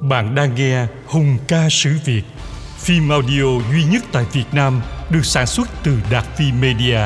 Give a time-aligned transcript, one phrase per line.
[0.00, 2.22] Bạn đang nghe Hùng ca sử Việt,
[2.78, 7.00] phim audio duy nhất tại Việt Nam được sản xuất từ Đạt Phi Media.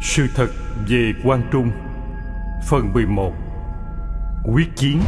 [0.00, 0.48] Sự thật
[0.88, 1.70] về Quang Trung.
[2.68, 3.32] Phần 11
[4.44, 5.00] Quyết chiến.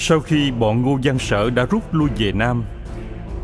[0.00, 2.64] Sau khi bọn Ngô Văn Sở đã rút lui về Nam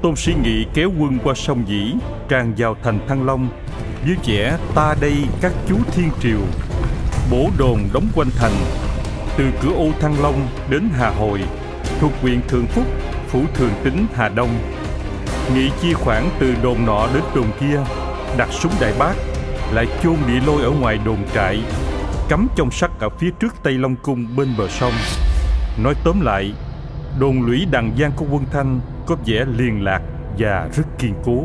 [0.02, 1.94] Tôn Sĩ Nghị kéo quân qua sông Dĩ
[2.28, 3.48] Tràn vào thành Thăng Long
[4.06, 6.38] Với vẻ ta đây các chú thiên triều
[7.30, 8.52] Bổ đồn đóng quanh thành
[9.36, 11.40] Từ cửa ô Thăng Long đến Hà Hồi
[12.00, 12.84] Thuộc huyện Thượng Phúc,
[13.28, 14.50] Phủ Thường Tính, Hà Đông.
[15.54, 17.80] Nghị chia khoảng từ đồn nọ đến đồn kia
[18.38, 19.14] đặt súng đại bác
[19.72, 21.62] lại chôn địa lôi ở ngoài đồn trại
[22.28, 24.92] cắm trong sắt ở phía trước tây long cung bên bờ sông
[25.78, 26.52] nói tóm lại,
[27.18, 30.02] đồn lũy đằng giang của quân thanh có vẻ liền lạc
[30.38, 31.44] và rất kiên cố.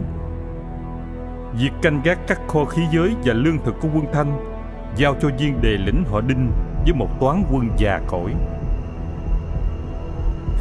[1.53, 4.39] Việc canh gác các kho khí giới và lương thực của quân thanh
[4.95, 6.51] giao cho viên đề lĩnh họ đinh
[6.83, 8.31] với một toán quân già cỗi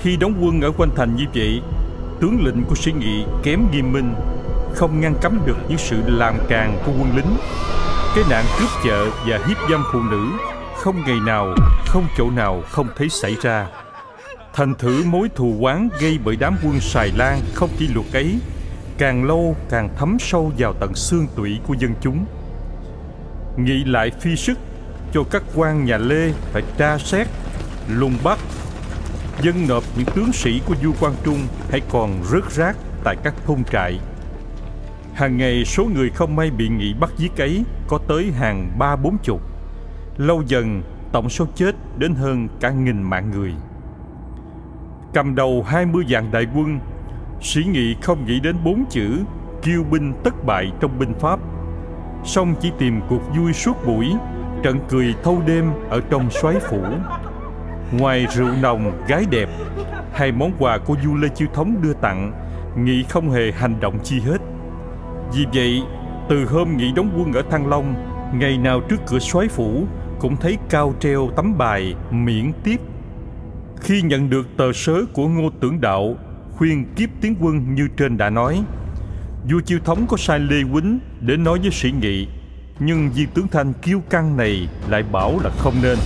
[0.00, 1.62] khi đóng quân ở quanh thành như vậy,
[2.20, 4.14] tướng lĩnh của sĩ nghị kém nghiêm minh,
[4.74, 7.36] không ngăn cấm được những sự làm càng của quân lính.
[8.14, 10.26] Cái nạn cướp chợ và hiếp dâm phụ nữ
[10.78, 11.54] không ngày nào,
[11.86, 13.66] không chỗ nào không thấy xảy ra.
[14.52, 18.38] Thành thử mối thù oán gây bởi đám quân xài lan không kỷ luật ấy,
[18.98, 22.26] càng lâu càng thấm sâu vào tận xương tủy của dân chúng.
[23.56, 24.58] Nghĩ lại phi sức,
[25.12, 27.26] cho các quan nhà lê phải tra xét,
[27.88, 28.38] lùng bắt.
[29.42, 31.40] Dân nộp những tướng sĩ của du quang trung
[31.70, 33.98] hay còn rớt rác tại các thôn trại.
[35.14, 38.96] Hàng ngày số người không may bị nghị bắt giết ấy có tới hàng ba
[38.96, 39.47] bốn chục.
[40.18, 43.54] Lâu dần tổng số chết đến hơn cả nghìn mạng người.
[45.14, 46.78] Cầm đầu hai mươi vạn đại quân,
[47.40, 49.18] sĩ nghị không nghĩ đến bốn chữ
[49.62, 51.40] kiêu binh tất bại trong binh pháp.
[52.24, 54.12] Song chỉ tìm cuộc vui suốt buổi,
[54.62, 56.82] trận cười thâu đêm ở trong xoáy phủ.
[57.92, 59.48] Ngoài rượu nồng, gái đẹp,
[60.12, 62.32] hai món quà của du Lê Chiêu Thống đưa tặng,
[62.76, 64.38] nghị không hề hành động chi hết
[65.32, 65.82] vì vậy,
[66.28, 67.94] từ hôm nghị đóng quân ở Thăng Long,
[68.34, 69.86] ngày nào trước cửa soái phủ
[70.20, 72.80] cũng thấy cao treo tấm bài miễn tiếp.
[73.80, 76.16] Khi nhận được tờ sớ của Ngô Tưởng Đạo
[76.56, 78.62] khuyên kiếp tiến quân như trên đã nói,
[79.50, 82.28] vua Chiêu Thống có sai Lê Quýnh để nói với sĩ nghị,
[82.80, 85.98] nhưng viên tướng Thanh kiêu căng này lại bảo là không nên.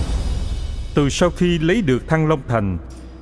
[0.95, 2.77] Từ sau khi lấy được Thăng Long Thành,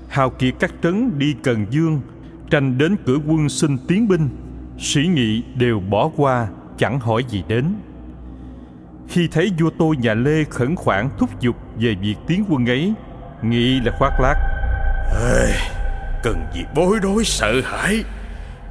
[0.07, 2.01] hào kiệt các trấn đi Cần Dương,
[2.49, 4.29] tranh đến cửa quân xin tiến binh
[4.79, 6.47] sĩ nghị đều bỏ qua
[6.77, 7.65] chẳng hỏi gì đến
[9.11, 12.93] khi thấy vua tôi nhà lê khẩn khoản thúc giục về việc tiến quân ấy
[13.41, 14.37] nghĩ là khoác lác.
[15.31, 15.53] Ê,
[16.23, 18.03] cần gì bối rối sợ hãi.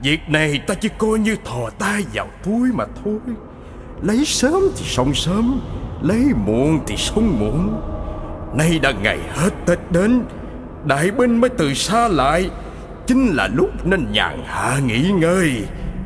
[0.02, 3.18] Việc này ta chỉ coi như thò tay vào túi mà thôi.
[4.02, 5.60] Lấy sớm thì xong sớm
[6.02, 7.80] lấy muộn thì xong muộn.
[8.54, 10.22] Nay đã ngày hết tết đến
[10.84, 12.50] đại binh mới từ xa lại.
[13.06, 15.64] Chính là lúc nên nhàn hạ nghỉ ngơi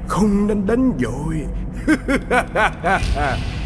[0.09, 1.47] không nên đánh vội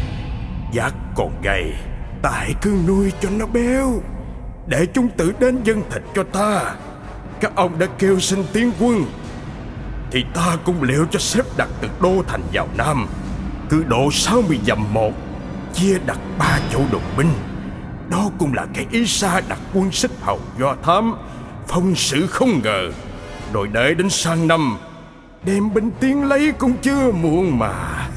[0.71, 1.73] Giác còn gầy,
[2.21, 4.01] Ta hãy cứ nuôi cho nó béo,
[4.67, 6.75] Để chúng tự đến dân thịt cho ta.
[7.39, 9.05] Các ông đã kêu xin tiến quân,
[10.11, 13.07] Thì ta cũng liệu cho xếp đặt từ Đô Thành vào Nam.
[13.69, 15.13] Cứ độ 60 dặm một,
[15.73, 17.33] Chia đặt ba chỗ đồn binh
[18.11, 21.15] Đó cũng là cái ý xa đặt quân xích hầu do thám,
[21.67, 22.91] Phong sự không ngờ.
[23.53, 24.77] Rồi đợi đến sang năm,
[25.43, 28.07] Đem binh tiến lấy cũng chưa muộn mà.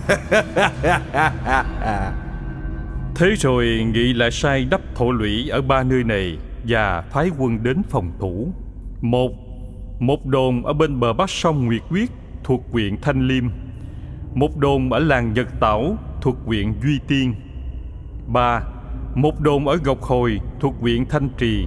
[3.15, 7.63] Thế rồi Nghị lại sai đắp thổ lũy ở ba nơi này Và phái quân
[7.63, 8.53] đến phòng thủ.
[9.01, 9.31] Một
[10.01, 12.11] Một đồn ở bên bờ bắc sông Nguyệt Quyết
[12.45, 13.45] Thuộc huyện Thanh Liêm.
[14.35, 17.35] Một đồn ở làng Nhật Tảo Thuộc huyện Duy Tiên.
[18.27, 18.61] Ba,
[19.15, 21.67] Một đồn ở Ngọc Hồi Thuộc huyện Thanh Trì.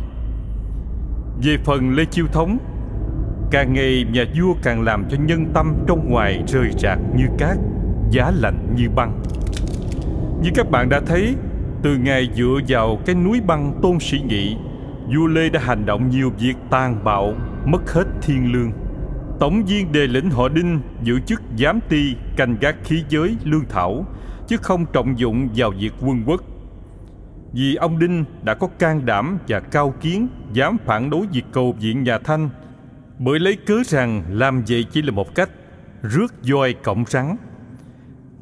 [1.44, 2.58] Về phần Lê Chiêu Thống,
[3.52, 7.58] Càng ngày nhà vua càng làm cho nhân tâm trong ngoài rời rạc như cát,
[8.12, 9.24] Giá lạnh như băng.
[10.46, 11.36] Như các bạn đã thấy,
[11.82, 14.58] Từ ngày dựa vào cái núi băng tôn sĩ nghị,
[15.16, 17.34] Vua Lê đã hành động nhiều việc tàn bạo,
[17.66, 18.72] Mất hết thiên lương
[19.40, 23.66] Tổng viên đề lĩnh họ Đinh giữ chức giám ty canh gác khí giới lương
[23.70, 24.06] thảo,
[24.48, 26.42] chứ không trọng dụng vào việc quân quốc.
[27.54, 31.76] Vì ông Đinh đã có can đảm và cao kiến, dám phản đối việc cầu
[31.80, 32.50] viện nhà Thanh,
[33.20, 35.50] bởi lấy cớ rằng làm vậy chỉ là một cách
[36.02, 37.36] rước voi cộng rắn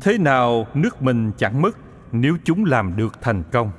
[0.04, 1.78] thế nào nước mình chẳng mất
[2.14, 3.72] nếu chúng làm được thành công.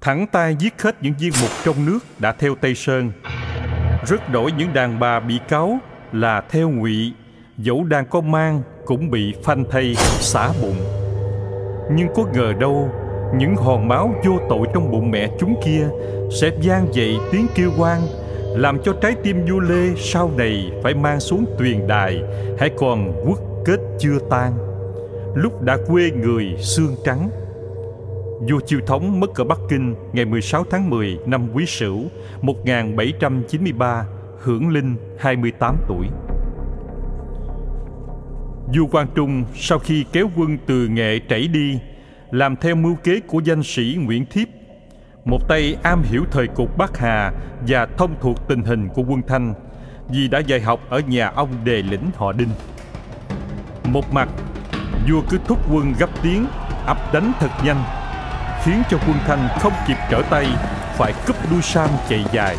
[0.00, 3.12] Thẳng tay giết hết những viên mục trong nước đã theo tây sơn.
[4.06, 5.78] Rất đổi những đàn bà bị cáo
[6.12, 7.12] là theo ngụy,
[7.58, 10.76] dẫu đang có mang cũng bị phanh thay xả bụng.
[11.92, 12.90] Nhưng có ngờ đâu,
[13.36, 15.88] những hòn máu vô tội trong bụng mẹ chúng kia
[16.40, 18.00] sẽ vang dậy tiếng kêu quan
[18.56, 22.22] làm cho trái tim vua lê sau này phải mang xuống tuyền đài,
[22.58, 24.52] hãy còn quốc kết chưa tan
[25.36, 27.30] lúc đã quê người xương trắng
[28.40, 32.04] Vua Chiêu Thống mất ở Bắc Kinh ngày 16 tháng 10 năm Quý Sửu
[32.42, 34.04] 1793,
[34.42, 36.06] hưởng linh 28 tuổi.
[38.74, 41.78] Vua Quang Trung sau khi kéo quân từ Nghệ chảy đi,
[42.30, 44.48] làm theo mưu kế của danh sĩ Nguyễn Thiếp,
[45.24, 47.32] một tay am hiểu thời cục Bắc Hà
[47.68, 49.54] và thông thuộc tình hình của quân Thanh,
[50.08, 52.50] vì đã dạy học ở nhà ông đề lĩnh họ Đinh.
[53.84, 54.28] Một mặt,
[55.08, 56.46] vua cứ thúc quân gấp tiến,
[56.86, 57.84] ập đánh thật nhanh,
[58.64, 60.46] khiến cho quân Thanh không kịp trở tay,
[60.96, 62.56] phải cúp đuôi sam chạy dài.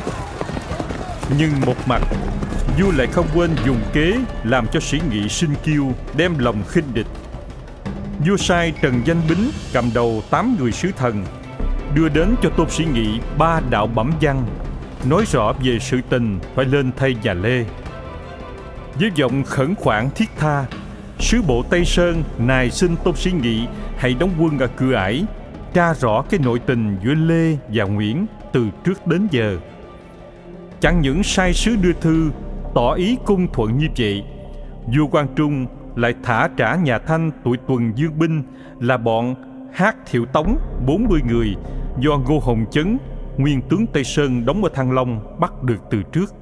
[1.38, 2.02] Nhưng một mặt,
[2.80, 4.14] vua lại không quên dùng kế
[4.44, 7.08] làm cho sĩ nghị sinh kiêu, đem lòng khinh địch.
[8.26, 11.26] Vua sai Trần Danh Bính cầm đầu tám người sứ thần,
[11.96, 14.46] đưa đến cho Tôn Sĩ Nghị ba đạo bẩm văn,
[15.06, 17.66] nói rõ về sự tình phải lên thay nhà Lê.
[19.00, 20.66] Với giọng khẩn khoản thiết tha,
[21.28, 25.26] sứ bộ Tây Sơn nài xin Tôn Sĩ Nghị hãy đóng quân ở cửa ải
[25.74, 29.58] tra rõ cái nội tình giữa Lê và Nguyễn từ trước đến giờ.
[30.80, 32.32] Chẳng những sai sứ đưa thư
[32.76, 34.24] tỏ ý cung thuận như vậy,
[34.98, 35.66] vua Quang Trung
[35.96, 38.44] lại thả trả nhà Thanh tuổi tuần dương binh
[38.80, 39.36] là bọn
[39.74, 40.58] Hát Thiệu Tống
[40.88, 41.56] 40 người
[42.00, 42.98] do Ngô Hồng Chấn,
[43.38, 46.34] nguyên tướng Tây Sơn đóng ở Thăng Long bắt được từ trước.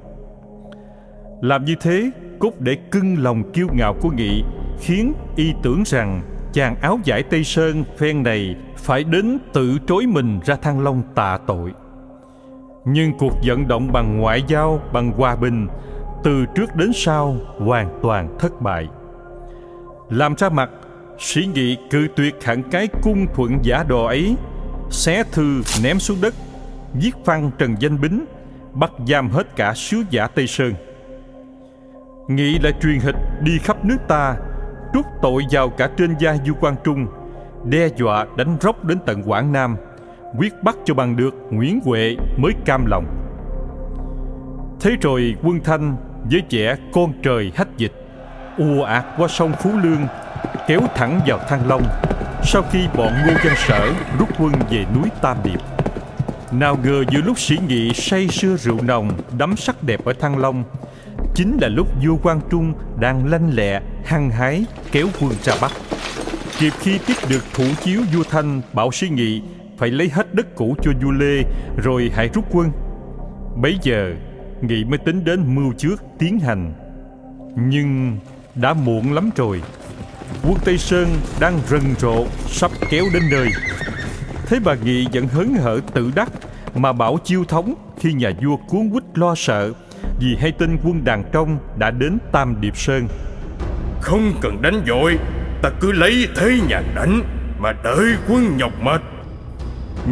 [1.40, 4.42] Làm như thế, cốt để cưng lòng kiêu ngạo của Nghị,
[4.80, 10.06] khiến y tưởng rằng chàng áo giải Tây Sơn phen này phải đến tự trối
[10.06, 11.72] mình ra Thăng Long tạ tội.
[12.84, 15.68] Nhưng cuộc vận động bằng ngoại giao, bằng hòa bình,
[16.24, 18.88] từ trước đến sau hoàn toàn thất bại.
[20.10, 20.70] Làm ra mặt,
[21.18, 24.36] sĩ nghị cự tuyệt hẳn cái cung thuận giả đồ ấy,
[24.90, 26.34] xé thư ném xuống đất,
[26.98, 28.24] giết phăng Trần Danh Bính,
[28.72, 30.74] bắt giam hết cả sứ giả Tây Sơn.
[32.28, 34.36] Nghị lại truyền hịch đi khắp nước ta,
[34.96, 37.06] trút tội vào cả trên gia Du Quan Trung,
[37.64, 39.76] đe dọa đánh róc đến tận Quảng Nam,
[40.38, 43.06] quyết bắt cho bằng được Nguyễn Huệ mới cam lòng.
[44.80, 45.96] Thế rồi quân Thanh
[46.30, 47.92] với trẻ con trời hách dịch,
[48.58, 50.06] ùa ạt qua sông Phú Lương,
[50.66, 51.82] kéo thẳng vào Thăng Long,
[52.42, 55.60] sau khi bọn Ngô Văn Sở rút quân về núi Tam Điệp.
[56.52, 60.38] Nào ngờ giữa lúc sĩ nghị say sưa rượu nồng, đắm sắc đẹp ở Thăng
[60.38, 60.64] Long,
[61.36, 65.72] chính là lúc vua Quang Trung đang lanh lẹ, hăng hái kéo quân ra Bắc.
[66.58, 69.42] Kịp khi tiếp được thủ chiếu vua Thanh bảo sĩ nghị
[69.78, 71.42] phải lấy hết đất cũ cho vua Lê
[71.84, 72.70] rồi hãy rút quân.
[73.62, 74.14] Bấy giờ,
[74.60, 76.72] Nghị mới tính đến mưu trước tiến hành.
[77.56, 78.18] Nhưng
[78.54, 79.62] đã muộn lắm rồi.
[80.42, 81.08] Quân Tây Sơn
[81.40, 83.48] đang rần rộ, sắp kéo đến nơi.
[84.46, 86.32] Thế bà Nghị vẫn hớn hở tự đắc
[86.74, 89.72] mà bảo chiêu thống khi nhà vua cuốn quýt lo sợ
[90.20, 93.08] vì hay tin quân đàn trong đã đến Tam Điệp Sơn.
[94.00, 95.18] Không cần đánh vội,
[95.62, 97.22] ta cứ lấy thế nhà đánh
[97.58, 99.00] mà đợi quân nhọc mệt.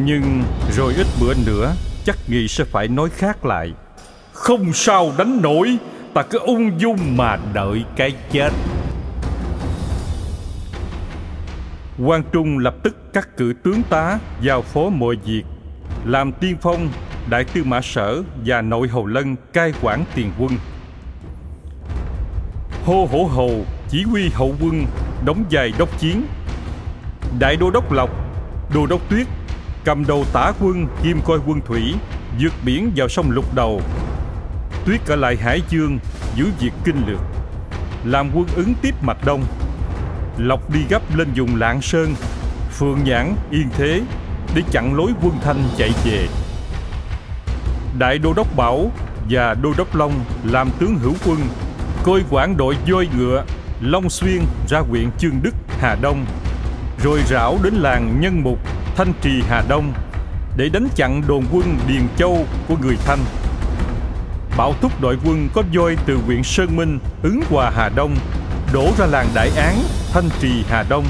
[0.04, 0.42] Nhưng
[0.76, 1.74] rồi ít bữa nữa
[2.04, 3.72] chắc Nghị sẽ phải nói khác lại.
[4.32, 5.76] Không sao đánh nổi,
[6.14, 8.50] ta cứ ung dung mà đợi cái chết.
[12.06, 15.42] Quang Trung lập tức cắt cử tướng tá giao phó mọi việc,
[16.04, 16.88] làm tiên phong
[17.30, 20.52] đại tư mã sở và nội hầu lân cai quản tiền quân.
[22.86, 24.86] Hô hổ hầu chỉ huy hậu quân
[25.24, 26.26] đóng dài đốc chiến.
[27.38, 28.10] Đại đô đốc Lộc,
[28.74, 29.26] đô đốc Tuyết
[29.84, 31.94] cầm đầu tả quân kim coi quân thủy
[32.40, 33.80] vượt biển vào sông Lục Đầu.
[34.86, 35.98] Tuyết ở lại Hải Dương
[36.36, 37.20] giữ việc kinh lược,
[38.04, 39.44] làm quân ứng tiếp mặt đông.
[40.38, 42.14] Lộc đi gấp lên vùng Lạng Sơn,
[42.70, 44.00] Phượng Nhãn, Yên Thế
[44.54, 46.28] để chặn lối quân Thanh chạy về.
[47.98, 48.90] Đại đô đốc Bảo
[49.30, 50.12] và đô đốc Long
[50.44, 51.38] làm tướng hữu quân,
[52.04, 53.44] coi quản đội voi ngựa
[53.80, 56.26] Long Xuyên ra huyện Chương Đức, Hà Đông,
[57.02, 58.58] rồi rảo đến làng Nhân Mục,
[58.96, 59.92] Thanh Trì, Hà Đông
[60.56, 63.18] để đánh chặn đồn quân Điền Châu của người Thanh.
[64.56, 68.16] Bảo thúc đội quân có voi từ huyện Sơn Minh, ứng hòa Hà Đông,
[68.72, 69.74] đổ ra làng Đại Án,
[70.12, 71.04] Thanh Trì, Hà Đông,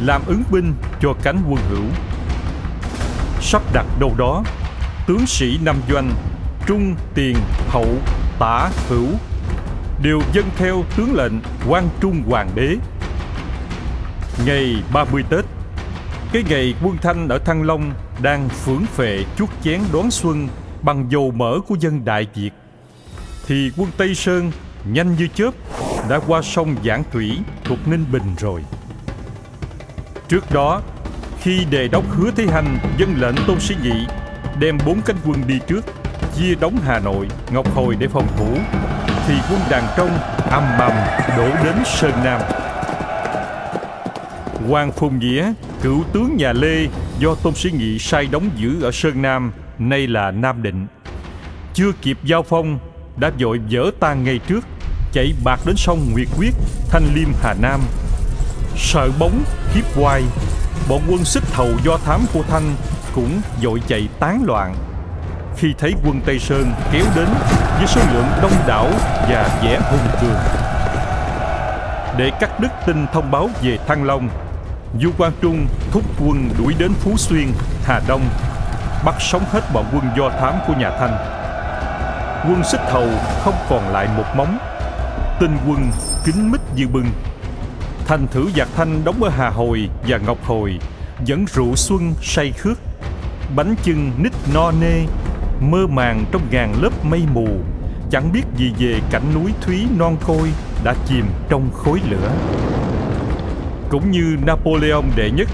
[0.00, 1.84] làm ứng binh cho cánh quân hữu.
[3.40, 4.42] Sắp đặt đâu đó,
[5.06, 6.12] tướng sĩ năm doanh,
[6.66, 7.36] trung, tiền,
[7.68, 7.96] hậu,
[8.38, 9.06] tả, hữu
[10.02, 11.32] đều dân theo tướng lệnh
[11.68, 12.76] quan trung hoàng đế.
[14.46, 15.44] Ngày 30 Tết,
[16.32, 17.92] cái ngày quân Thanh ở Thăng Long
[18.22, 20.48] đang phưởng phệ chuốt chén đón xuân
[20.82, 22.50] bằng dầu mỡ của dân Đại Việt,
[23.46, 24.52] thì quân Tây Sơn
[24.84, 25.50] nhanh như chớp
[26.08, 28.64] đã qua sông Giảng Thủy thuộc Ninh Bình rồi.
[30.28, 30.82] Trước đó,
[31.40, 34.06] khi đề đốc hứa Thế Hành dân lệnh Tôn Sĩ Nhị
[34.60, 35.84] đem bốn cánh quân đi trước,
[36.36, 38.58] chia đóng Hà Nội, Ngọc Hồi để phòng thủ,
[39.26, 40.18] thì quân đàn trong
[40.50, 40.92] âm ầm
[41.36, 42.40] đổ đến Sơn Nam.
[44.68, 45.52] Hoàng Phùng Nghĩa,
[45.82, 46.86] cựu tướng nhà Lê
[47.18, 50.86] do Tôn Sĩ Nghị sai đóng giữ ở Sơn Nam, nay là Nam Định.
[51.74, 52.78] Chưa kịp giao phong,
[53.16, 54.64] đã vội vỡ tan ngay trước,
[55.12, 56.54] chạy bạc đến sông Nguyệt Quyết,
[56.90, 57.80] Thanh Liêm Hà Nam.
[58.76, 59.42] Sợ bóng,
[59.74, 60.22] kiếp quai,
[60.88, 62.74] bọn quân xích thầu do thám của Thanh
[63.14, 64.74] cũng dội chạy tán loạn.
[65.56, 67.28] Khi thấy quân Tây Sơn kéo đến
[67.78, 68.86] với số lượng đông đảo
[69.28, 70.40] và vẻ hùng cường.
[72.16, 74.28] Để cắt đứt tin thông báo về Thăng Long,
[75.00, 77.46] Du Quang Trung thúc quân đuổi đến Phú Xuyên,
[77.84, 78.22] Hà Đông,
[79.04, 81.16] bắt sống hết bọn quân do thám của nhà Thanh.
[82.48, 83.08] Quân xích hầu
[83.40, 84.58] không còn lại một móng,
[85.40, 85.90] tinh quân
[86.24, 87.06] kính mít như bưng.
[88.06, 90.78] Thành thử giặc Thanh đóng ở Hà Hồi và Ngọc Hồi,
[91.24, 92.78] dẫn rượu xuân say khước,
[93.56, 95.06] bánh chưng nít no nê,
[95.60, 97.48] mơ màng trong ngàn lớp mây mù,
[98.10, 100.50] chẳng biết gì về cảnh núi thúy non côi
[100.84, 102.30] đã chìm trong khối lửa
[103.90, 105.48] cũng như Napoleon đệ nhất,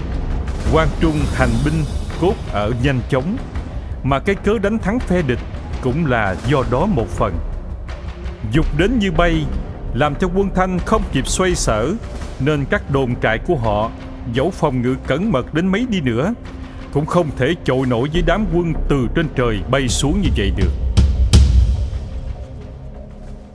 [0.73, 1.83] quan trung hành binh
[2.21, 3.37] cốt ở nhanh chóng,
[4.03, 5.39] mà cái cớ đánh thắng phe địch
[5.81, 7.33] cũng là do đó một phần.
[8.51, 9.45] Dục đến như bay,
[9.93, 11.93] làm cho quân Thanh không kịp xoay sở,
[12.39, 13.91] nên các đồn trại của họ,
[14.33, 16.33] dẫu phòng ngự cẩn mật đến mấy đi nữa,
[16.93, 20.51] cũng không thể chội nổi với đám quân từ trên trời bay xuống như vậy
[20.57, 20.71] được.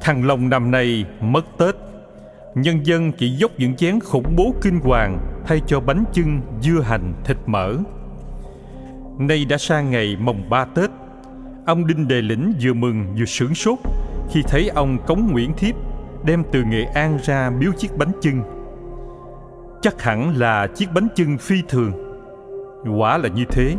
[0.01, 1.75] Thằng Long năm nay mất Tết
[2.55, 6.81] nhân dân chỉ dốc những chén khủng bố kinh hoàng thay cho bánh chưng, dưa
[6.81, 7.75] hành, thịt mỡ.
[9.19, 10.91] Nay đã sang ngày mồng ba Tết,
[11.67, 13.79] ông Đinh Đề Lĩnh vừa mừng vừa sửng sốt
[14.31, 15.75] khi thấy ông Cống Nguyễn Thiếp
[16.25, 18.43] đem từ Nghệ An ra biếu chiếc bánh chưng.
[19.83, 22.12] Chắc hẳn là chiếc bánh chưng phi thường.
[22.91, 23.77] Quả là như thế.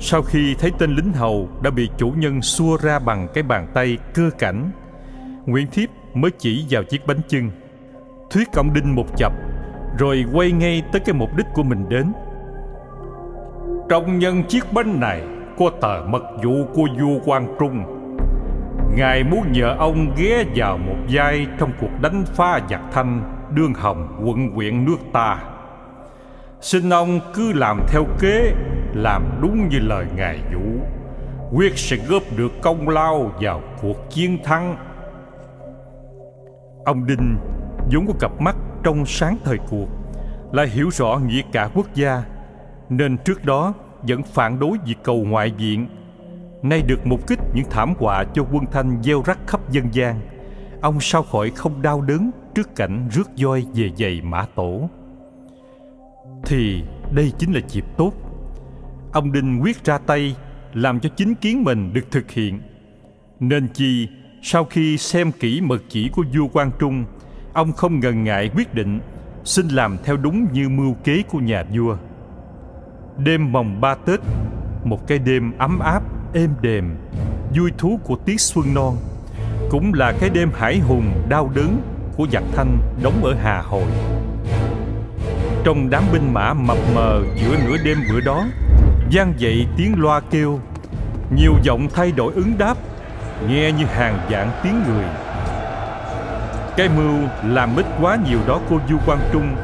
[0.00, 3.66] Sau khi thấy tên lính hầu đã bị chủ nhân xua ra bằng cái bàn
[3.74, 4.70] tay cơ cảnh,
[5.46, 7.50] Nguyễn Thiếp mới chỉ vào chiếc bánh chưng.
[8.30, 9.32] Thuyết cộng đinh một chập
[9.98, 12.12] rồi quay ngay tới cái mục đích của mình đến.
[13.88, 15.22] Trong nhân chiếc bánh này
[15.58, 17.84] có tờ mật vụ của vua Quang trung.
[18.96, 23.22] Ngài muốn nhờ ông ghé vào một vai trong cuộc đánh phá giặc thanh
[23.54, 25.38] đương hồng quận huyện nước ta
[26.60, 28.52] xin ông cứ làm theo kế,
[28.94, 30.60] làm đúng như lời ngài dụ
[31.52, 34.76] quyết sẽ góp được công lao vào cuộc chiến thắng.
[36.84, 37.36] Ông đinh
[37.92, 39.88] vốn có cặp mắt trong sáng thời cuộc,
[40.52, 42.22] lại hiểu rõ nghĩa cả quốc gia,
[42.88, 45.88] nên trước đó vẫn phản đối việc cầu ngoại viện.
[46.62, 50.20] Nay được mục kích những thảm họa cho quân thanh gieo rắc khắp dân gian,
[50.80, 54.88] ông sao khỏi không đau đớn trước cảnh rước voi về giày mã tổ
[56.44, 58.12] thì đây chính là dịp tốt.
[59.12, 60.36] Ông đinh quyết ra tay,
[60.74, 62.60] làm cho chính kiến mình được thực hiện.
[63.40, 64.08] Nên chi,
[64.42, 67.04] sau khi xem kỹ mật chỉ của vua quang trung,
[67.52, 69.00] ông không ngần ngại quyết định
[69.44, 71.96] xin làm theo đúng như mưu kế của nhà vua.
[73.18, 74.20] Đêm mồng ba tết,
[74.84, 76.02] một cái đêm ấm áp,
[76.34, 76.96] êm đềm,
[77.56, 78.96] vui thú của tiết xuân non,
[79.70, 81.82] cũng là cái đêm hải hùng đau đớn
[82.16, 83.90] của giặc thanh đóng ở hà hội
[85.66, 88.44] trong đám binh mã mập mờ giữa nửa đêm bữa đó
[89.12, 90.60] vang dậy tiếng loa kêu
[91.36, 92.74] nhiều giọng thay đổi ứng đáp,
[93.48, 95.04] nghe như hàng vạn tiếng người
[96.76, 99.56] cái mưu làm ít quá nhiều đó, cô Du Quang Trung,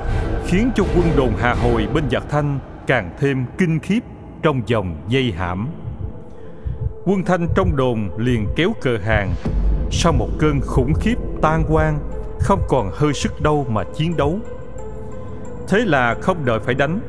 [0.46, 4.00] khiến cho quân đồn Hà Hồi bên giặc Thanh càng thêm kinh khiếp
[4.42, 5.68] trong dòng dây hãm.
[7.04, 9.34] Quân Thanh trong đồn liền kéo cờ hàng
[9.90, 11.98] sau một cơn khủng khiếp tan quang
[12.40, 14.38] không còn hơi sức đâu mà chiến đấu.
[15.72, 17.00] Thế là không đợi phải đánh,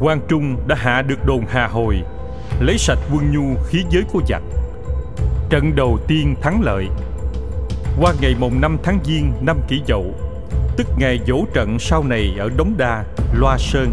[0.00, 2.02] Quang Trung đã hạ được đồn Hà Hồi,
[2.60, 4.42] lấy sạch quân nhu khí giới của giặc.
[5.50, 6.88] Trận đầu tiên thắng lợi
[8.00, 10.04] qua ngày mùng 5 tháng Giêng năm kỷ dậu
[10.76, 13.04] tức ngày dỗ trận sau này ở Đống Đa,
[13.34, 13.92] Loa Sơn.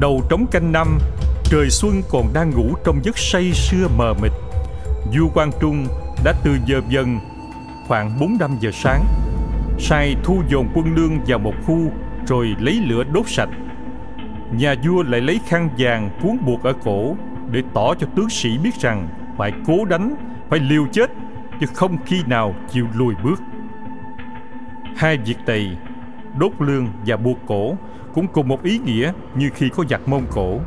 [0.00, 0.98] Đầu trống canh năm,
[1.44, 4.32] trời xuân còn đang ngủ trong giấc say sưa mờ mịt.
[5.14, 5.86] Du Quang Trung
[6.24, 7.18] đã từ giờ dần
[7.88, 9.04] khoảng 4-5 giờ sáng,
[9.78, 11.90] sai thu dồn quân lương vào một khu
[12.26, 13.48] rồi lấy lửa đốt sạch.
[14.52, 17.16] Nhà vua lại lấy khăn vàng cuốn buộc ở cổ
[17.50, 20.14] để tỏ cho tướng sĩ biết rằng phải cố đánh,
[20.50, 21.10] phải liều chết
[21.60, 23.40] chứ không khi nào chịu lùi bước.
[24.96, 25.76] Hai việc tày,
[26.38, 27.76] đốt lương và buộc cổ
[28.14, 30.60] cũng cùng một ý nghĩa như khi có giặc Mông Cổ.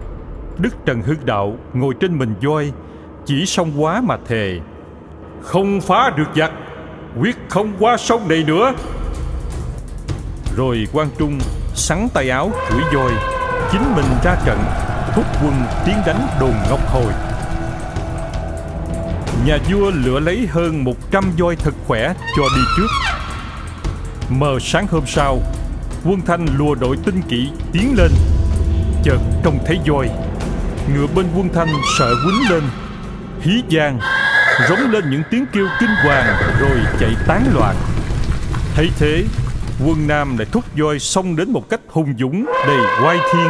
[0.57, 2.71] Đức Trần Hưng Đạo ngồi trên mình voi,
[3.25, 4.59] chỉ sông quá mà thề.
[5.41, 6.51] Không phá được giặc,
[7.19, 8.73] Quyết không qua sông này nữa
[10.55, 11.39] rồi quan Trung,
[11.75, 13.11] sắn tay áo chuỗi voi
[13.71, 14.59] Chính mình ra trận,
[15.15, 15.53] Thúc quân
[15.85, 17.13] tiến đánh đồn Ngọc Hồi.
[19.45, 22.87] Nhà vua lựa lấy hơn 100 voi thật khỏe cho đi trước.
[24.29, 25.39] Mờ sáng hôm sau,
[26.05, 28.11] Quân Thanh lùa đội tinh kỵ tiến lên,
[29.03, 30.09] Chợt trông thấy voi.
[30.93, 32.63] Ngựa bên quân Thanh sợ quýnh lên,
[33.41, 33.99] Hí giang,
[34.69, 37.75] Rống lên những tiếng kêu kinh hoàng Rồi chạy tán loạn.
[38.75, 39.23] Thấy thế
[39.83, 43.49] Quân Nam lại thúc voi xông đến một cách hung dũng Đầy oai thiên,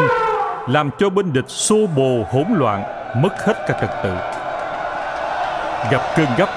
[0.67, 2.84] Làm cho bên địch xô bồ hỗn loạn,
[3.22, 4.10] Mất hết cả trật tự.
[5.91, 6.50] Gặp cơn gấp,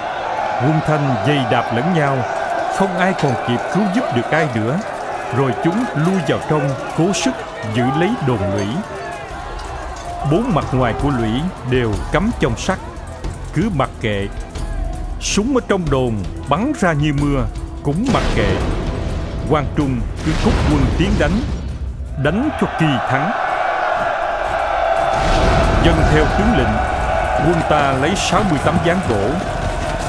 [0.63, 2.19] Quân Thanh dày đạp lẫn nhau,
[2.77, 4.79] Không ai còn kịp cứu giúp được ai nữa.
[5.37, 7.35] Rồi chúng lui vào trong, Cố sức
[7.75, 8.67] giữ lấy đồn lũy.
[10.33, 11.31] Bốn mặt ngoài của lũy
[11.71, 12.79] đều cắm trong sắt,
[13.55, 14.29] Cứ mặc kệ.
[15.21, 16.15] Súng ở trong đồn
[16.49, 17.47] bắn ra như mưa,
[17.83, 18.78] Cũng mặc kệ.
[19.51, 21.41] Quang Trung cứ thúc quân tiến đánh
[22.23, 23.31] Đánh cho kỳ thắng.
[25.85, 26.99] Dân theo tướng lệnh
[27.47, 29.31] Quân ta lấy 60 tấm dáng gỗ,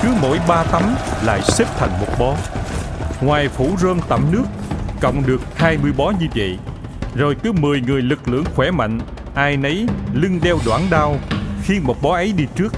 [0.01, 2.34] Cứ mỗi ba tấm lại xếp thành một bó.
[3.22, 4.43] Ngoài phủ rơm tẩm nước,
[5.01, 6.58] Cộng được 20 bó như vậy.
[7.15, 9.00] Rồi cứ 10 người lực lượng khỏe mạnh,
[9.36, 11.15] Ai nấy lưng đeo đoạn đao
[11.63, 12.74] Khiêng một bó ấy đi trước.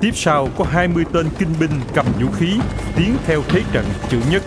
[0.00, 2.60] Tiếp sau có 20 tên kinh binh cầm vũ khí,
[2.96, 4.42] Tiến theo thế trận chữ nhất.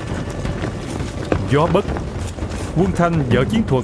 [1.51, 1.85] Gió bất.
[2.77, 3.83] Quân Thanh dở chiến thuật,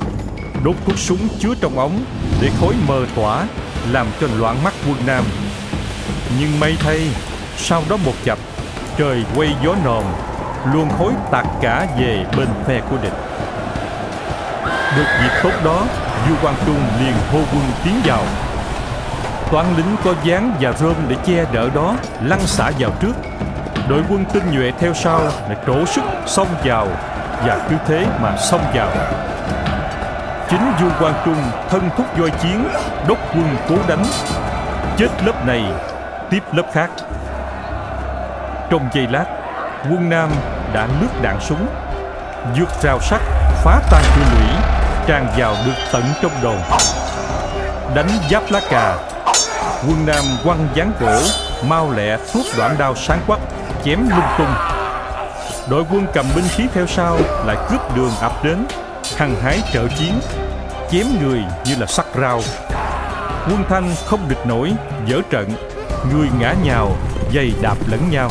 [0.64, 2.06] Đốt thuốc súng chứa trong ống
[2.42, 3.48] Để khói mờ tỏa,
[3.92, 5.24] Làm cho loạn mắt quân Nam.
[6.40, 7.08] Nhưng may thay,
[7.58, 8.40] Sau đó một chập,
[8.98, 10.04] Trời quay gió nồm
[10.74, 13.14] Luôn khói tạt cả về bên phe của địch.
[14.98, 15.86] Được dịp tốt đó
[16.30, 18.24] vua Quang Trung liền hô quân tiến vào.
[19.52, 23.14] Toán lính có dáng và rơm để che đỡ đó, Lăn xả vào trước.
[23.90, 26.88] Đội quân tinh nhuệ theo sau Lại trổ sức xông vào.
[27.44, 28.90] Và cứ thế mà xông vào.
[30.50, 32.68] Chính vua Quang Trung thân thúc voi chiến
[33.08, 34.04] Đốc quân cố đánh.
[34.98, 35.64] Chết lớp này,
[36.30, 36.90] Tiếp lớp khác.
[38.70, 39.26] Trong giây lát,
[39.90, 40.30] Quân Nam
[40.74, 41.68] đã lướt đạn súng,
[42.58, 43.22] vượt rào sắt,
[43.64, 44.48] phá tan cửa lũy,
[45.08, 46.58] tràn vào được tận trong đồn.
[47.96, 48.96] Đánh giáp lá cà,
[49.88, 51.20] quân nam quăng gián gỗ,
[51.68, 53.40] mau lẹ tuốt đoạn đao sáng quắc,
[53.86, 54.54] chém lung tung
[55.70, 58.66] đội quân cầm binh khí theo sau lại cướp đường ập đến,
[59.18, 60.20] hăng hái trợ chiến,
[60.92, 62.42] chém người như là sắc rau.
[63.50, 64.74] Quân thanh không địch nổi,
[65.06, 65.50] dở trận,
[66.14, 66.92] người ngã nhào
[67.36, 68.30] dày đạp lẫn nhau.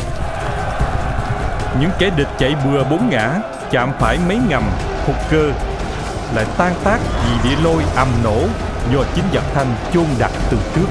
[1.79, 3.29] Những kẻ địch chạy bừa bốn ngã,
[3.71, 4.63] chạm phải mấy ngầm,
[5.07, 5.51] hụt cơ,
[6.35, 8.37] lại tan tác vì địa lôi ầm nổ
[8.93, 10.87] do chính giặc thanh chôn đặt từ trước.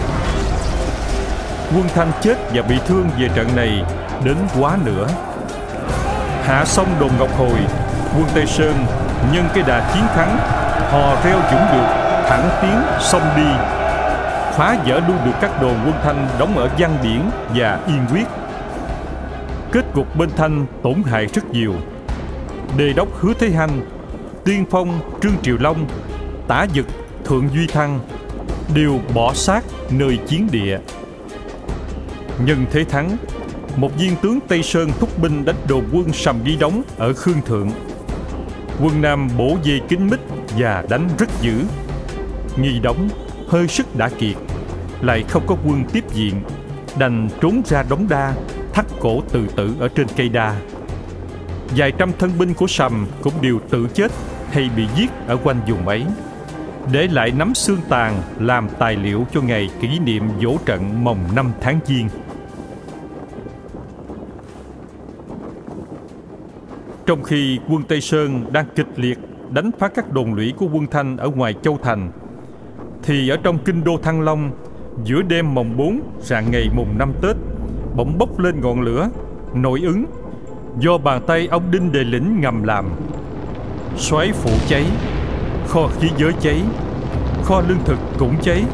[1.76, 3.82] Quân thanh chết và bị thương về trận này
[4.24, 5.06] đến quá nữa
[6.44, 7.58] hạ sông đồn ngọc hồi,
[8.16, 8.86] quân tây sơn
[9.32, 10.36] nhân cái đà chiến thắng,
[10.90, 11.86] hò reo dũng được,
[12.28, 13.48] thẳng tiến sông đi.
[14.56, 18.24] Phá vỡ luôn được các đồn quân thanh đóng ở giang biển và yên quyết.
[19.72, 21.74] Kết cục bên thanh tổn hại rất nhiều.
[22.76, 23.80] Đề đốc hứa thế hanh,
[24.44, 25.86] tiên phong, trương triều long,
[26.48, 26.86] tả dực,
[27.24, 28.00] thượng duy thăng
[28.74, 30.78] đều bỏ xác nơi chiến địa.
[32.38, 33.16] Nhân thế thắng
[33.76, 37.42] một viên tướng tây sơn thúc binh đánh đồn quân sầm ghi đóng ở khương
[37.46, 37.70] thượng.
[38.82, 40.20] Quân nam bổ về kính mít
[40.58, 41.62] và đánh rất dữ.
[42.56, 43.08] Nghi đóng
[43.48, 44.36] hơi sức đã kiệt,
[45.00, 46.34] lại không có quân tiếp diện,
[46.98, 48.34] đành trốn ra đống đa,
[48.72, 50.60] thắt cổ tự tử ở trên cây đa.
[51.76, 54.12] Vài trăm thân binh của sầm cũng đều tự chết
[54.50, 56.04] hay bị giết ở quanh vùng ấy,
[56.92, 61.18] để lại nắm xương tàn làm tài liệu cho ngày kỷ niệm dỗ trận mồng
[61.34, 62.08] năm tháng giêng.
[67.06, 69.18] Trong khi quân tây sơn đang kịch liệt
[69.50, 72.12] đánh phá các đồn lũy của quân thanh ở ngoài châu thành,
[73.02, 74.50] thì ở trong kinh đô thăng long,
[75.04, 77.36] giữa đêm mồng 4 rạng ngày mùng năm tết,
[77.96, 79.08] bỗng bốc lên ngọn lửa
[79.54, 80.04] nội ứng
[80.78, 82.84] do bàn tay ông đinh đề lĩnh ngầm làm.
[83.96, 84.84] Xoáy phủ cháy,
[85.66, 86.62] kho khí giới cháy,
[87.42, 88.64] kho lương thực cũng cháy,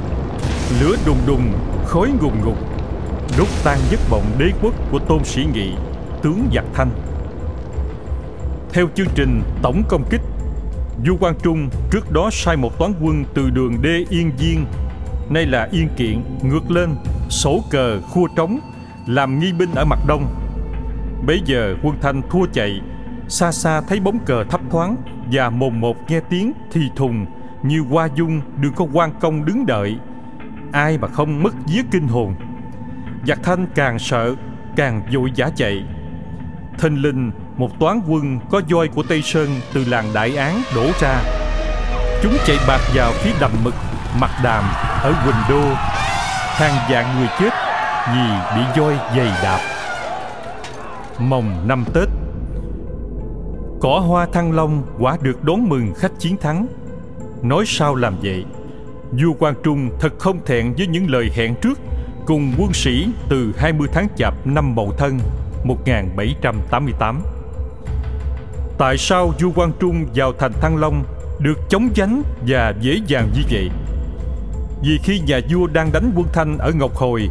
[0.80, 1.52] lửa đùng đùng,
[1.86, 2.58] khói ngùn ngục
[3.38, 5.72] đốt tan giấc vọng đế quốc của tôn sĩ nghị,
[6.22, 6.90] tướng giặc thanh
[8.72, 10.20] theo chương trình tổng công kích
[11.06, 14.66] du quang trung trước đó sai một toán quân từ đường d yên viên,
[15.30, 16.90] nay là yên kiện, ngược lên,
[17.28, 18.60] sổ cờ khua trống,
[19.06, 20.26] làm nghi binh ở mặt đông.
[21.26, 22.80] Bấy giờ quân thanh thua chạy,
[23.28, 24.96] xa xa thấy bóng cờ thấp thoáng
[25.32, 27.26] và mồm một nghe tiếng thì thùng
[27.62, 29.96] như hoa dung đừng có quan công đứng đợi.
[30.72, 32.34] Ai mà không mất vía kinh hồn?
[33.26, 34.34] Giặc thanh càng sợ,
[34.76, 35.84] càng vội giả chạy.
[36.78, 37.30] Thình Linh
[37.60, 41.22] một toán quân có voi của Tây Sơn từ làng Đại Án đổ ra.
[42.22, 43.74] Chúng chạy bạc vào phía đầm mực,
[44.20, 44.64] mặt đàm
[45.02, 45.62] ở Quỳnh Đô.
[46.54, 47.50] Hàng vạn người chết
[48.12, 49.60] vì bị voi dày đạp.
[51.18, 52.08] Mồng năm Tết
[53.80, 56.66] Cỏ hoa thăng long quả được đón mừng khách chiến thắng.
[57.42, 58.44] Nói sao làm vậy?
[59.12, 61.78] Vua Quang Trung thật không thẹn với những lời hẹn trước
[62.26, 65.18] cùng quân sĩ từ 20 tháng Chạp năm Mậu Thân
[65.64, 67.22] 1788.
[68.80, 71.04] Tại sao vua Quang Trung vào thành Thăng Long
[71.38, 73.70] được chống chánh và dễ dàng như vậy?
[74.82, 77.28] Vì khi nhà vua đang đánh quân Thanh ở Ngọc Hồi,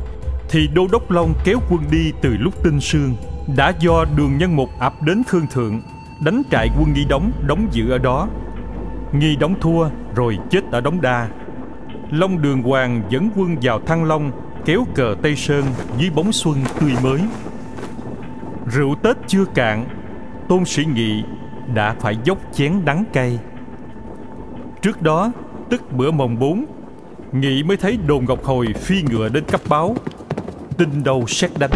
[0.49, 3.15] thì Đô Đốc Long kéo quân đi từ lúc tinh sương
[3.57, 5.81] đã do đường nhân mục ập đến Khương Thượng,
[6.25, 8.27] đánh trại quân nghi đóng đóng giữ ở đó.
[9.13, 11.27] Nghi đóng thua rồi chết ở đống đa.
[12.11, 14.31] Long đường hoàng dẫn quân vào thăng long,
[14.65, 15.63] kéo cờ tây sơn
[15.97, 17.21] dưới bóng xuân tươi mới.
[18.67, 19.85] Rượu tết chưa cạn,
[20.49, 21.23] tôn sĩ nghị
[21.73, 23.39] đã phải dốc chén đắng cay
[24.81, 25.31] trước đó,
[25.69, 26.65] tức bữa mồng bốn,
[27.31, 29.95] nghị mới thấy đồn ngọc hồi phi ngựa đến cấp báo
[30.77, 31.71] tin đầu xét đánh,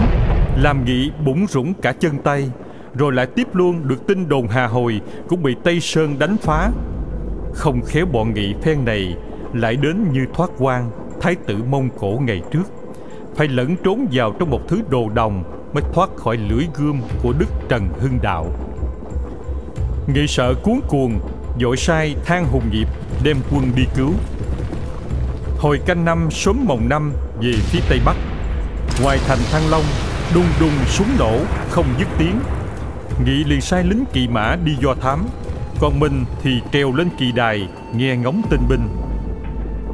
[0.57, 2.51] làm nghị bủng rủng cả chân tay,
[2.95, 6.71] rồi lại tiếp luôn được tin đồn Hà Hồi cũng bị Tây Sơn đánh phá.
[7.53, 9.15] Không khéo bọn nghị phen này
[9.53, 12.63] lại đến như thoát quan, thái tử Mông Cổ ngày trước.
[13.35, 17.33] Phải lẫn trốn vào trong một thứ đồ đồng mới thoát khỏi lưỡi gươm của
[17.39, 18.45] Đức Trần Hưng Đạo.
[20.07, 21.19] Nghị sợ cuốn cuồng,
[21.61, 22.87] dội sai than hùng nghiệp
[23.23, 24.11] đem quân đi cứu.
[25.57, 28.15] Hồi canh năm sớm mồng năm về phía tây bắc,
[29.03, 29.83] ngoài thành Thăng Long,
[30.35, 31.39] đùng đùng súng nổ
[31.69, 32.39] không dứt tiếng.
[33.25, 35.25] Nghị liền sai lính kỵ mã đi do thám
[35.79, 38.87] Còn mình thì trèo lên kỳ đài Nghe ngóng tin binh.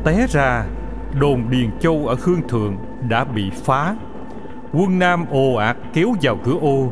[0.05, 0.65] Té ra
[1.19, 2.77] Đồn Điền Châu ở Khương Thượng
[3.09, 3.95] Đã bị phá.
[4.73, 6.91] Quân Nam ồ ạt kéo vào cửa ô.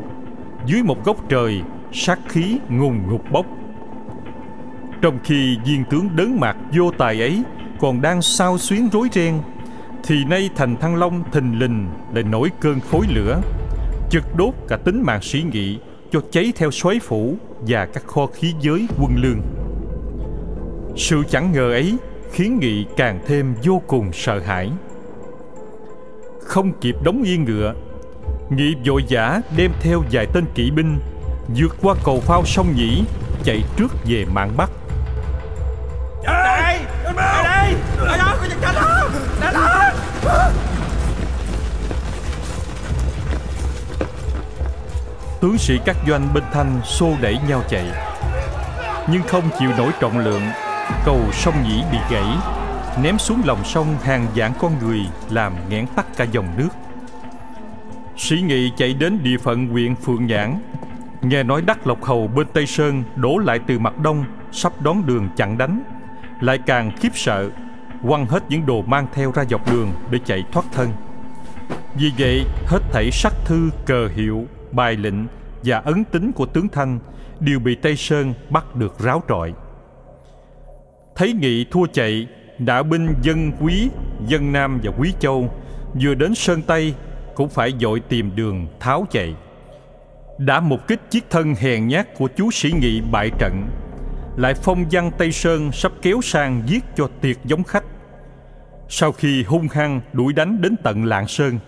[0.66, 3.46] Dưới một góc trời Sát khí ngùng ngục bốc
[5.02, 7.42] Trong khi viên tướng đớn mặt vô tài ấy
[7.80, 9.34] Còn đang sao xuyến rối ren
[10.04, 13.40] Thì nay thành Thăng Long thình lình Lại nổi cơn khối lửa
[14.10, 15.78] Chực đốt cả tính mạng sĩ nghị
[16.10, 19.40] cho cháy theo xoáy phủ và các kho khí giới quân lương.
[20.96, 21.96] Sự chẳng ngờ ấy
[22.32, 24.70] khiến Nghị càng thêm vô cùng sợ hãi.
[26.40, 27.74] Không kịp đóng yên ngựa,
[28.50, 30.98] Nghị vội vã đem theo vài tên kỵ binh
[31.48, 33.04] vượt qua cầu phao sông Nhĩ,
[33.44, 34.70] chạy trước về mạng Bắc.
[36.24, 36.80] Đây!
[37.04, 37.14] Đây!
[37.44, 37.74] Đây!
[38.18, 38.36] Đó!
[38.62, 39.10] Có đó!
[39.52, 40.50] Đó!
[45.40, 47.86] tướng sĩ các doanh bên thanh xô đẩy nhau chạy,
[49.12, 50.42] nhưng không chịu nổi trọng lượng,
[51.04, 52.26] cầu sông nhĩ bị gãy,
[53.02, 56.68] ném xuống lòng sông hàng vạn con người làm nghẽn tắt cả dòng nước
[58.18, 60.60] sĩ nghị chạy đến địa phận huyện phượng nhãn
[61.22, 65.06] nghe nói đắc lộc hầu bên tây sơn đổ lại từ mặt đông sắp đón
[65.06, 65.82] đường chặn đánh
[66.40, 67.50] lại càng khiếp sợ
[68.08, 70.88] quăng hết những đồ mang theo ra dọc đường để chạy thoát thân
[71.94, 75.26] vì vậy hết thảy sắc thư cờ hiệu bài lệnh
[75.64, 76.98] và ấn tính của tướng Thanh
[77.40, 79.52] đều bị Tây Sơn bắt được ráo trọi.
[81.16, 82.26] Thấy Nghị thua chạy,
[82.58, 83.88] đã binh dân Quý,
[84.26, 85.52] dân Nam và Quý Châu
[86.02, 86.94] vừa đến Sơn Tây
[87.34, 89.34] cũng phải dội tìm đường tháo chạy.
[90.38, 93.68] Đã mục kích chiếc thân hèn nhát của chú sĩ Nghị bại trận,
[94.36, 97.84] lại phong văn Tây Sơn sắp kéo sang giết cho tiệt giống khách.
[98.88, 101.58] Sau khi hung hăng đuổi đánh đến tận Lạng Sơn,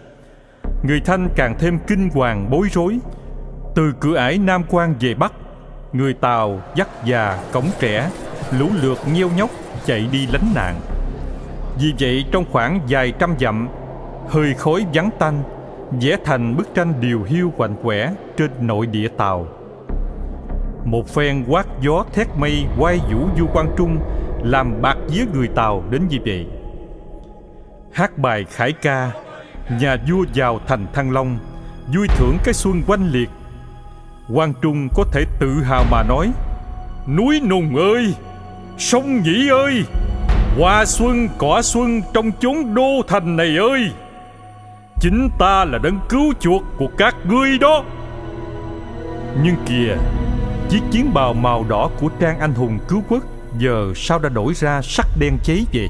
[0.88, 2.98] người Thanh càng thêm kinh hoàng bối rối.
[3.74, 5.32] Từ cửa ải Nam Quan về Bắc,
[5.92, 8.10] người Tàu dắt già, cổng trẻ,
[8.58, 9.50] lũ lượt nheo nhóc
[9.86, 10.74] chạy đi lánh nạn.
[11.80, 13.68] Vì vậy trong khoảng vài trăm dặm,
[14.28, 15.42] hơi khói vắng tanh,
[15.90, 19.46] vẽ thành bức tranh điều hiu quạnh quẻ trên nội địa Tàu.
[20.84, 23.98] Một phen quát gió thét mây quay vũ du quan trung
[24.42, 26.46] làm bạc vía người Tàu đến như vậy.
[27.92, 29.10] Hát bài khải ca
[29.80, 31.38] nhà vua vào thành Thăng Long,
[31.94, 33.30] vui thưởng cái xuân quanh liệt.
[34.34, 36.32] Quang Trung có thể tự hào mà nói,
[37.16, 38.14] núi nùng ơi,
[38.78, 39.84] sông nhĩ ơi,
[40.58, 43.90] hoa xuân cỏ xuân trong chốn đô thành này ơi,
[45.00, 47.84] chính ta là đấng cứu chuộc của các ngươi đó.
[49.42, 49.96] Nhưng kìa,
[50.68, 53.24] chiếc chiến bào màu đỏ của trang anh hùng cứu quốc
[53.58, 55.88] giờ sao đã đổi ra sắc đen cháy vậy?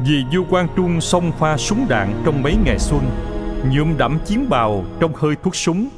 [0.00, 3.00] Vì vua Quang Trung xông pha súng đạn trong mấy ngày xuân
[3.70, 5.88] Nhuộm đẫm chiến bào trong hơi thuốc súng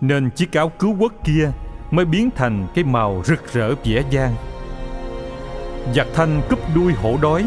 [0.00, 1.50] Nên chiếc áo cứu quốc kia
[1.90, 4.34] mới biến thành cái màu rực rỡ vẻ vang
[5.94, 7.44] Giặc thanh cúp đuôi hổ đói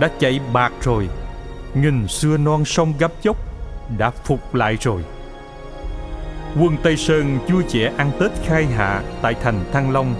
[0.00, 1.08] Đã chạy bạc rồi
[1.76, 3.36] Nghìn xưa non sông gấp dốc
[3.98, 5.04] Đã phục lại rồi
[6.60, 10.14] Quân Tây Sơn vui vẻ ăn Tết khai hạ tại thành Thăng Long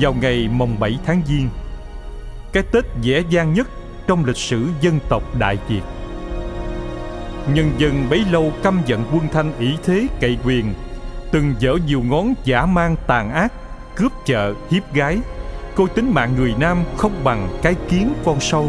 [0.00, 1.48] vào ngày mồng 7 tháng Giêng.
[2.52, 3.68] Cái Tết dễ dàng nhất
[4.06, 5.80] trong lịch sử dân tộc Đại Việt.
[7.54, 10.74] Nhân dân bấy lâu căm giận quân Thanh ý thế cậy quyền,
[11.32, 13.52] từng dở nhiều ngón giả mang tàn ác,
[13.96, 15.18] cướp chợ, hiếp gái,
[15.76, 18.68] coi tính mạng người Nam không bằng cái kiến con sâu.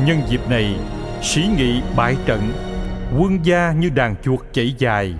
[0.00, 0.76] Nhân dịp này,
[1.22, 2.52] sĩ nghị bại trận,
[3.18, 5.14] quân gia như đàn chuột chạy dài.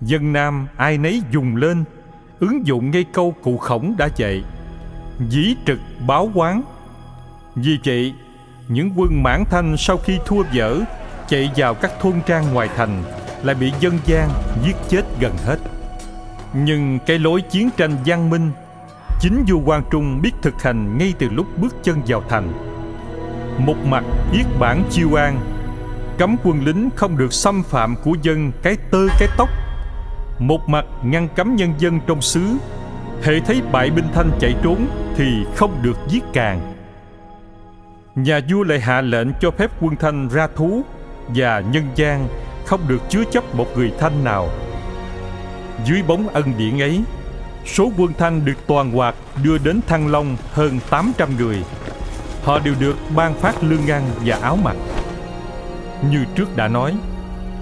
[0.00, 1.84] Dân Nam ai nấy dùng lên,
[2.40, 4.42] ứng dụng ngay câu cụ khổng đã dạy.
[5.28, 6.62] Dĩ trực báo quán.
[7.54, 8.14] Vì vậy,
[8.68, 10.80] những quân mãn thanh sau khi thua dở
[11.28, 13.02] chạy vào các thôn trang ngoài thành
[13.42, 14.28] lại bị dân gian
[14.64, 15.58] giết chết gần hết.
[16.54, 18.50] Nhưng cái lối chiến tranh văn minh
[19.20, 22.75] chính vua Quang Trung biết thực hành ngay từ lúc bước chân vào thành.
[23.58, 25.40] Một mặt yết bản chiêu an,
[26.18, 29.48] cấm quân lính không được xâm phạm của dân cái tơ cái tóc.
[30.38, 32.40] Một mặt ngăn cấm nhân dân trong xứ,
[33.22, 35.24] hệ thấy bại binh thanh chạy trốn thì
[35.56, 36.72] không được giết càng.
[38.14, 40.82] Nhà vua lại hạ lệnh cho phép quân thanh ra thú
[41.28, 42.28] và nhân gian
[42.66, 44.48] không được chứa chấp một người thanh nào.
[45.84, 47.00] Dưới bóng ân điển ấy,
[47.66, 49.14] số quân thanh được toàn hoạt
[49.44, 51.62] đưa đến Thăng Long hơn 800 người.
[52.46, 54.76] Họ đều được ban phát lương ngăn và áo mặc.
[56.10, 56.94] Như trước đã nói,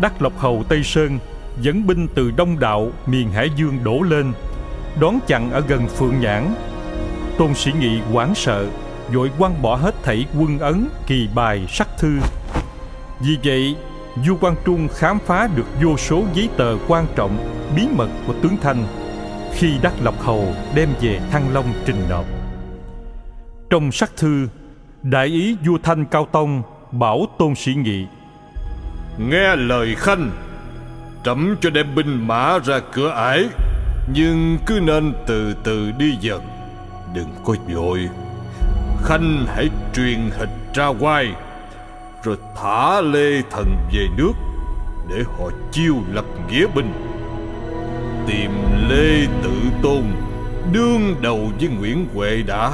[0.01, 1.19] Đắc Lộc Hầu Tây Sơn
[1.61, 4.33] dẫn binh từ Đông Đạo miền Hải Dương đổ lên,
[5.01, 6.55] đón chặn ở gần Phượng Nhãn.
[7.39, 8.67] Tôn Sĩ Nghị hoảng sợ,
[9.13, 12.19] vội quăng bỏ hết thảy quân ấn, kỳ bài, sắc thư.
[13.21, 13.77] Vì vậy,
[14.27, 18.35] vua Quang Trung khám phá được vô số giấy tờ quan trọng, bí mật của
[18.43, 18.87] tướng Thanh
[19.55, 22.25] khi Đắc Lộc Hầu đem về Thăng Long trình nộp.
[23.71, 24.49] Trong sắc thư,
[25.05, 28.07] đại ý vua Thanh Cao Tông bảo Tôn Sĩ Nghị.
[29.19, 30.31] Nghe lời Khanh,
[31.25, 33.49] Trẫm cho đem binh mã ra cửa ải,
[34.15, 36.43] Nhưng cứ nên từ từ đi dần.
[37.15, 38.09] Đừng có vội.
[39.05, 41.35] Khanh hãy truyền hình ra quai
[42.23, 44.33] Rồi thả Lê Thần về nước
[45.09, 46.93] Để họ chiêu lập nghĩa binh.
[48.27, 48.51] Tìm
[48.89, 50.03] Lê Tự Tôn,
[50.73, 52.73] Đương đầu với Nguyễn Huệ đã.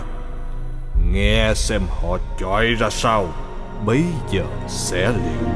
[1.12, 3.29] Nghe xem họ chọi ra sao,
[3.87, 5.49] Bấy giờ sẽ liệu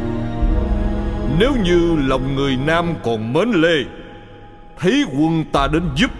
[1.38, 3.84] Nếu như lòng người Nam còn mến Lê,
[4.78, 6.10] Thấy quân ta đến giúp,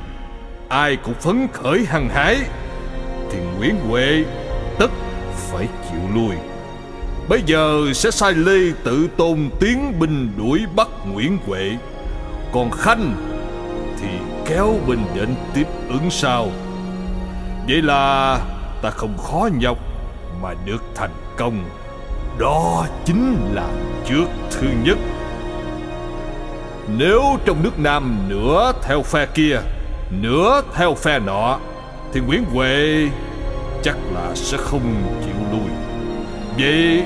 [0.68, 2.36] Ai cũng phấn khởi hăng hái,
[3.30, 4.24] Thì Nguyễn Huệ
[4.78, 4.90] tất
[5.34, 6.36] phải chịu lui.
[7.28, 11.76] Bây giờ sẽ sai Lê tự tôn tiến binh đuổi bắt Nguyễn Huệ,
[12.52, 13.14] Còn Khanh
[14.00, 14.08] thì
[14.46, 16.50] kéo binh đến tiếp ứng sau.
[17.68, 18.40] Vậy là
[18.82, 19.78] ta không khó nhọc
[20.42, 21.64] mà được thành công.
[22.38, 23.68] Đó chính là
[24.06, 24.98] trước thứ nhất.
[26.98, 29.60] Nếu trong nước Nam nửa theo phe kia,
[30.22, 31.58] Nửa theo phe nọ,
[32.12, 33.08] Thì Nguyễn Huệ
[33.82, 35.70] chắc là sẽ không chịu lui
[36.58, 37.02] Vậy,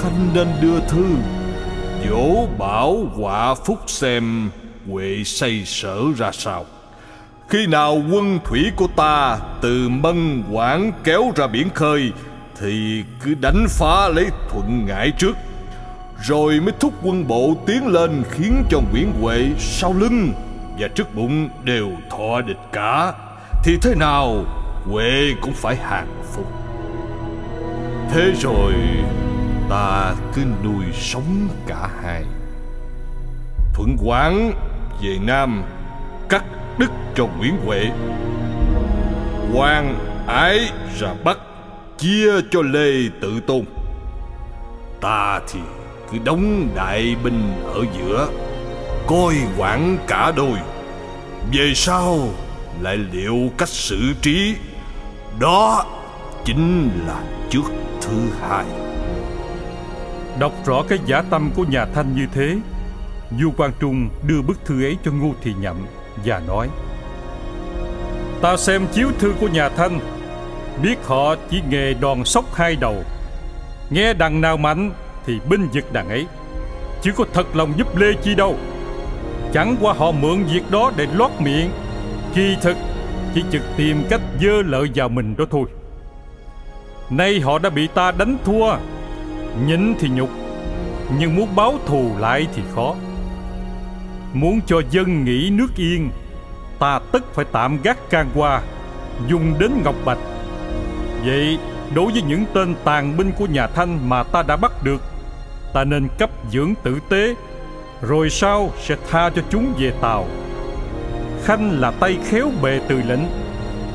[0.00, 1.06] Khanh nên đưa thư,
[2.08, 4.50] Dỗ bảo quả phúc xem
[4.90, 6.64] Huệ xây sở ra sao.
[7.50, 12.12] Khi nào quân thủy của ta Từ Mân Quảng kéo ra biển khơi,
[12.60, 15.36] Thì cứ đánh phá lấy thuận ngãi trước,
[16.22, 20.32] Rồi mới thúc quân bộ tiến lên Khiến cho Nguyễn Huệ sau lưng
[20.78, 23.12] Và trước bụng đều thọ địch cả.
[23.64, 24.44] Thì thế nào,
[24.84, 26.46] Huệ cũng phải hàng phục.
[28.10, 28.72] Thế rồi
[29.70, 32.24] ta cứ nuôi sống cả hai.
[33.74, 34.52] Thuận Quảng
[35.02, 35.62] về Nam,
[36.28, 36.44] Cắt
[36.80, 37.90] đức cho Nguyễn Huệ.
[39.54, 41.38] Quan ái ra bắt
[41.98, 43.64] Chia cho Lê Tự Tôn.
[45.00, 45.60] Ta thì
[46.12, 48.28] cứ đóng đại binh ở giữa,
[49.06, 50.58] Coi quản cả đôi.
[51.52, 52.18] Về sau
[52.80, 54.54] lại liệu cách xử trí,
[55.40, 55.84] Đó
[56.44, 58.64] chính là trước thứ hai.
[60.38, 62.56] Đọc rõ cái giả tâm của nhà Thanh như thế
[63.40, 65.76] Du Quang Trung đưa bức thư ấy cho Ngô Thị Nhậm.
[66.24, 66.68] Và nói,
[68.42, 70.00] Ta xem chiếu thư của nhà Thanh,
[70.82, 72.96] Biết họ chỉ nghề đòn sóc hai đầu.
[73.90, 74.92] Nghe đằng nào mạnh
[75.26, 76.26] Thì binh giật đằng ấy,
[77.02, 78.56] Chứ có thật lòng giúp Lê Chi đâu.
[79.52, 81.70] Chẳng qua họ mượn việc đó để lót miệng,
[82.34, 82.76] Kỳ thực
[83.34, 85.64] Chỉ trực tìm cách dơ lợi vào mình đó thôi.
[87.10, 88.76] Nay họ đã bị ta đánh thua,
[89.66, 90.30] Nhịn thì nhục,
[91.18, 92.94] Nhưng muốn báo thù lại thì khó.
[94.34, 96.10] Muốn cho dân nghỉ nước yên,
[96.78, 98.62] Ta tất phải tạm gác can qua,
[99.28, 100.18] Dùng đến Ngọc Bạch.
[101.24, 101.58] Vậy,
[101.94, 105.02] đối với những tên tàn binh của nhà Thanh Mà ta đã bắt được,
[105.74, 107.34] Ta nên cấp dưỡng tử tế,
[108.02, 110.26] Rồi sau sẽ tha cho chúng về tàu.
[111.44, 113.22] Khanh là tay khéo bề từ lệnh,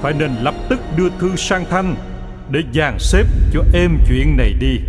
[0.01, 1.95] Phải nên lập tức đưa thư sang Thanh
[2.51, 4.79] Để dàn xếp cho êm chuyện này đi.